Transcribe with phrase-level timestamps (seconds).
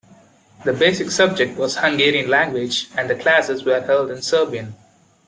[0.65, 4.75] The basic subject was Hungarian language and the classes were held in Serbian.